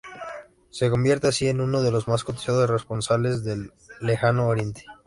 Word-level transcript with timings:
Se 0.71 0.89
convierte 0.89 1.27
así 1.27 1.47
en 1.47 1.61
uno 1.61 1.83
de 1.83 1.91
los 1.91 2.07
más 2.07 2.23
cotizados 2.23 2.65
corresponsales 2.65 3.43
del 3.43 3.71
Lejano 3.99 4.47
oriente. 4.47 4.83